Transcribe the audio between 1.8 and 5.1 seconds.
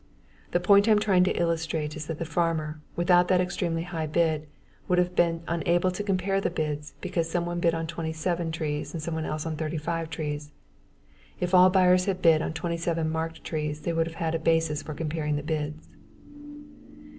is that the farmer, without that extremely high bid, would